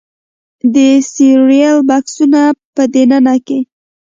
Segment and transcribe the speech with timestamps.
[0.73, 0.75] د
[1.11, 2.43] سیریل بکسونو
[2.75, 3.59] په دننه کې